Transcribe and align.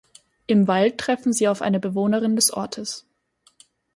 Im 0.47 0.67
Wald 0.67 0.97
treffen 0.97 1.31
sie 1.31 1.47
auf 1.47 1.61
eine 1.61 1.79
Bewohnerin 1.79 2.35
des 2.35 2.49
Ortes. 2.51 3.05